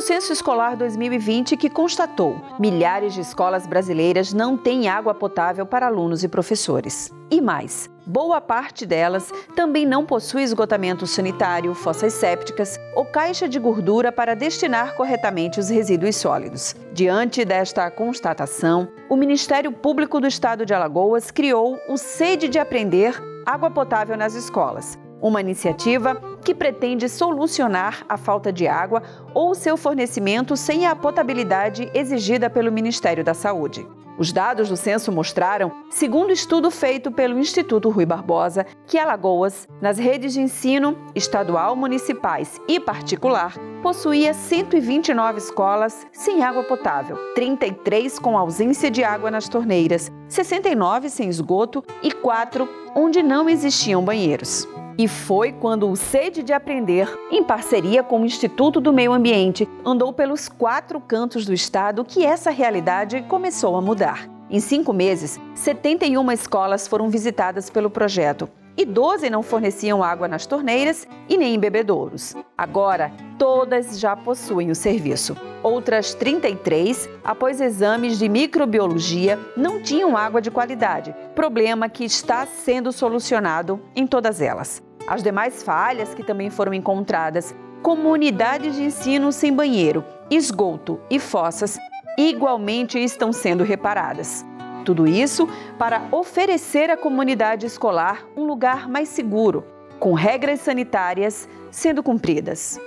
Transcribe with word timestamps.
censo 0.00 0.32
escolar 0.32 0.76
2020 0.76 1.56
que 1.56 1.70
constatou 1.70 2.40
milhares 2.60 3.14
de 3.14 3.20
escolas 3.20 3.66
brasileiras 3.66 4.32
não 4.32 4.56
têm 4.56 4.86
água 4.86 5.14
potável 5.14 5.64
para 5.64 5.86
alunos 5.86 6.22
e 6.22 6.28
professores. 6.28 7.10
E 7.30 7.40
mais, 7.40 7.90
boa 8.06 8.40
parte 8.40 8.84
delas 8.84 9.32
também 9.56 9.86
não 9.86 10.04
possui 10.04 10.42
esgotamento 10.42 11.06
sanitário, 11.06 11.74
fossas 11.74 12.12
sépticas 12.12 12.78
ou 12.94 13.04
caixa 13.04 13.48
de 13.48 13.58
gordura 13.58 14.12
para 14.12 14.36
destinar 14.36 14.94
corretamente 14.94 15.58
os 15.58 15.70
resíduos 15.70 16.16
sólidos. 16.16 16.76
Diante 16.92 17.44
desta 17.44 17.90
constatação, 17.90 18.88
o 19.08 19.16
Ministério 19.16 19.72
Público 19.72 20.20
do 20.20 20.26
Estado 20.26 20.64
de 20.66 20.74
Alagoas 20.74 21.30
criou 21.30 21.78
o 21.88 21.96
Sede 21.96 22.48
de 22.48 22.58
Aprender 22.58 23.20
Água 23.46 23.70
Potável 23.70 24.16
nas 24.16 24.34
Escolas, 24.34 24.98
uma 25.20 25.40
iniciativa 25.40 26.20
que 26.44 26.54
pretende 26.54 27.08
solucionar 27.08 28.04
a 28.08 28.16
falta 28.16 28.52
de 28.52 28.68
água 28.68 29.02
ou 29.32 29.54
seu 29.54 29.76
fornecimento 29.76 30.56
sem 30.56 30.86
a 30.86 30.94
potabilidade 30.94 31.90
exigida 31.94 32.50
pelo 32.50 32.70
Ministério 32.70 33.24
da 33.24 33.32
Saúde. 33.32 33.86
Os 34.16 34.32
dados 34.32 34.68
do 34.68 34.76
censo 34.76 35.10
mostraram, 35.10 35.72
segundo 35.90 36.30
estudo 36.30 36.70
feito 36.70 37.10
pelo 37.10 37.36
Instituto 37.36 37.90
Rui 37.90 38.06
Barbosa, 38.06 38.64
que 38.86 38.96
Alagoas, 38.96 39.66
nas 39.80 39.98
redes 39.98 40.34
de 40.34 40.40
ensino 40.40 40.96
estadual, 41.16 41.74
municipais 41.74 42.60
e 42.68 42.78
particular, 42.78 43.54
possuía 43.82 44.32
129 44.32 45.38
escolas 45.38 46.06
sem 46.12 46.44
água 46.44 46.62
potável, 46.62 47.16
33 47.34 48.18
com 48.20 48.38
ausência 48.38 48.88
de 48.88 49.02
água 49.02 49.32
nas 49.32 49.48
torneiras, 49.48 50.12
69 50.28 51.08
sem 51.08 51.28
esgoto 51.28 51.82
e 52.00 52.12
4 52.12 52.68
onde 52.94 53.20
não 53.20 53.48
existiam 53.48 54.04
banheiros. 54.04 54.68
E 54.96 55.08
foi 55.08 55.52
quando 55.52 55.90
o 55.90 55.96
Sede 55.96 56.42
de 56.42 56.52
Aprender, 56.52 57.08
em 57.30 57.42
parceria 57.42 58.02
com 58.02 58.20
o 58.20 58.24
Instituto 58.24 58.80
do 58.80 58.92
Meio 58.92 59.12
Ambiente, 59.12 59.68
andou 59.84 60.12
pelos 60.12 60.48
quatro 60.48 61.00
cantos 61.00 61.44
do 61.44 61.52
estado 61.52 62.04
que 62.04 62.24
essa 62.24 62.50
realidade 62.50 63.22
começou 63.22 63.76
a 63.76 63.80
mudar. 63.80 64.28
Em 64.48 64.60
cinco 64.60 64.92
meses, 64.92 65.40
71 65.54 66.30
escolas 66.30 66.86
foram 66.86 67.08
visitadas 67.08 67.68
pelo 67.68 67.90
projeto 67.90 68.48
e 68.76 68.84
12 68.84 69.30
não 69.30 69.42
forneciam 69.42 70.02
água 70.02 70.26
nas 70.26 70.46
torneiras 70.46 71.06
e 71.28 71.36
nem 71.36 71.54
em 71.54 71.58
bebedouros. 71.58 72.34
Agora, 72.56 73.12
todas 73.38 73.98
já 73.98 74.16
possuem 74.16 74.70
o 74.70 74.74
serviço. 74.74 75.36
Outras 75.62 76.14
33, 76.14 77.08
após 77.24 77.60
exames 77.60 78.18
de 78.18 78.28
microbiologia, 78.28 79.38
não 79.56 79.82
tinham 79.82 80.16
água 80.16 80.40
de 80.40 80.50
qualidade, 80.50 81.14
problema 81.34 81.88
que 81.88 82.04
está 82.04 82.46
sendo 82.46 82.92
solucionado 82.92 83.80
em 83.94 84.06
todas 84.06 84.40
elas. 84.40 84.82
As 85.06 85.22
demais 85.22 85.62
falhas 85.62 86.14
que 86.14 86.24
também 86.24 86.50
foram 86.50 86.72
encontradas, 86.72 87.54
como 87.82 88.10
unidades 88.10 88.74
de 88.76 88.84
ensino 88.84 89.30
sem 89.30 89.52
banheiro, 89.52 90.02
esgoto 90.30 90.98
e 91.10 91.18
fossas, 91.18 91.78
igualmente 92.16 92.98
estão 92.98 93.32
sendo 93.32 93.62
reparadas. 93.62 94.44
Tudo 94.84 95.06
isso 95.06 95.48
para 95.78 96.02
oferecer 96.12 96.90
à 96.90 96.96
comunidade 96.96 97.64
escolar 97.64 98.26
um 98.36 98.44
lugar 98.44 98.86
mais 98.86 99.08
seguro, 99.08 99.64
com 99.98 100.12
regras 100.12 100.60
sanitárias 100.60 101.48
sendo 101.70 102.02
cumpridas. 102.02 102.78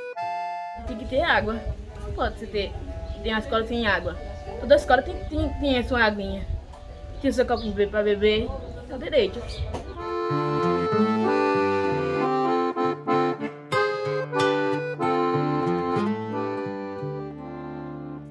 Tem 0.85 0.95
que 0.95 1.05
ter 1.05 1.21
água. 1.21 1.59
Não 2.03 2.13
pode 2.13 2.45
ter, 2.45 2.71
ter 3.23 3.29
uma 3.29 3.39
escola 3.39 3.65
sem 3.65 3.87
água. 3.87 4.15
Toda 4.59 4.75
escola 4.75 5.01
tem, 5.01 5.15
tem, 5.25 5.49
tem 5.59 5.79
a 5.79 5.83
sua 5.83 6.03
aguinha. 6.03 6.45
Tem 7.19 7.31
o 7.31 7.33
seu 7.33 7.47
copo 7.47 7.63
para 7.89 8.03
beber, 8.03 8.47
é 8.89 8.95
o 8.95 8.99
direito. 8.99 9.41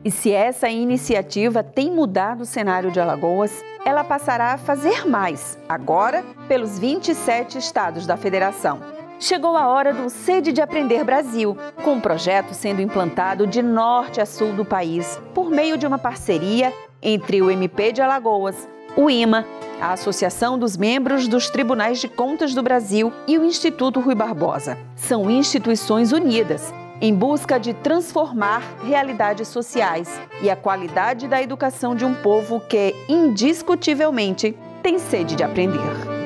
E 0.06 0.11
se 0.12 0.31
essa 0.31 0.69
iniciativa 0.69 1.65
tem 1.65 1.91
mudado 1.91 2.43
o 2.43 2.47
cenário 2.47 2.93
de 2.93 3.00
Alagoas, 3.00 3.65
ela 3.84 4.05
passará 4.05 4.53
a 4.53 4.56
fazer 4.56 5.05
mais, 5.05 5.59
agora 5.69 6.25
pelos 6.47 6.78
27 6.78 7.59
estados 7.59 8.06
da 8.06 8.17
federação. 8.17 8.78
Chegou 9.19 9.56
a 9.56 9.67
hora 9.67 9.93
do 9.93 10.09
Sede 10.09 10.53
de 10.53 10.62
Aprender 10.62 11.03
Brasil, 11.03 11.59
com 11.83 11.94
um 11.94 12.00
projeto 12.00 12.55
sendo 12.55 12.81
implantado 12.81 13.49
de 13.49 13.61
norte 13.61 14.21
a 14.21 14.27
sul 14.27 14.53
do 14.53 14.65
país, 14.65 15.21
por 15.34 15.50
meio 15.50 15.77
de 15.77 15.89
uma 15.89 15.99
parceria 15.99 16.73
entre 17.03 17.43
o 17.43 17.50
MP 17.50 17.91
de 17.91 18.00
Alagoas, 18.00 18.69
o 18.97 19.11
IMA, 19.11 19.44
a 19.81 19.93
Associação 19.93 20.56
dos 20.56 20.77
Membros 20.77 21.27
dos 21.27 21.50
Tribunais 21.50 21.99
de 21.99 22.06
Contas 22.06 22.55
do 22.55 22.62
Brasil 22.62 23.12
e 23.27 23.37
o 23.37 23.44
Instituto 23.44 23.99
Rui 23.99 24.15
Barbosa. 24.15 24.78
São 24.94 25.28
instituições 25.28 26.12
unidas 26.12 26.73
em 27.00 27.14
busca 27.14 27.58
de 27.58 27.74
transformar 27.74 28.62
realidades 28.84 29.48
sociais 29.48 30.20
e 30.40 30.48
a 30.48 30.56
qualidade 30.56 31.28
da 31.28 31.42
educação 31.42 31.94
de 31.94 32.04
um 32.04 32.14
povo 32.14 32.60
que, 32.60 32.94
indiscutivelmente, 33.08 34.56
tem 34.82 34.98
sede 34.98 35.36
de 35.36 35.42
aprender. 35.42 36.16